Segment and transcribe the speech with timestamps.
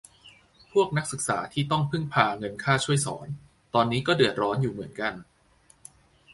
[0.71, 3.27] พวกนักศึกษาที่ต้องพึ่งพาเงินค่าช่วยสอน
[3.73, 5.13] ตอนนี้ก็เดือดร้อนอยู่เหมือนกัน